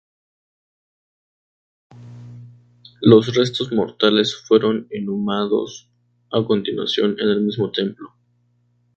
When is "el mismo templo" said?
7.29-8.11